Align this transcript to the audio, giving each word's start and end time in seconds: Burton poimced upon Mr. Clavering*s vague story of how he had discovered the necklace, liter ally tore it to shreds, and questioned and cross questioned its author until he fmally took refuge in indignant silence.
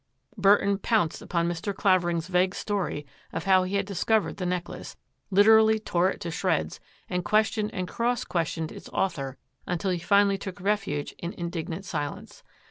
Burton 0.35 0.79
poimced 0.79 1.21
upon 1.21 1.47
Mr. 1.47 1.75
Clavering*s 1.75 2.27
vague 2.27 2.55
story 2.55 3.05
of 3.31 3.43
how 3.43 3.61
he 3.65 3.75
had 3.75 3.85
discovered 3.85 4.37
the 4.37 4.47
necklace, 4.47 4.97
liter 5.29 5.59
ally 5.59 5.77
tore 5.77 6.09
it 6.09 6.19
to 6.21 6.31
shreds, 6.31 6.79
and 7.07 7.23
questioned 7.23 7.71
and 7.71 7.87
cross 7.87 8.23
questioned 8.23 8.71
its 8.71 8.89
author 8.89 9.37
until 9.67 9.91
he 9.91 9.99
fmally 9.99 10.39
took 10.39 10.59
refuge 10.59 11.13
in 11.19 11.33
indignant 11.33 11.85
silence. 11.85 12.41